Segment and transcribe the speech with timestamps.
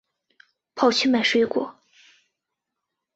[0.73, 1.75] 跑去买水果